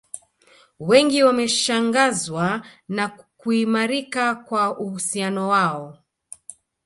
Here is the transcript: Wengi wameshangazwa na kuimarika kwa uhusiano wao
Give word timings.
Wengi 0.79 1.23
wameshangazwa 1.23 2.61
na 2.89 3.09
kuimarika 3.37 4.35
kwa 4.35 4.77
uhusiano 4.79 5.47
wao 5.49 5.97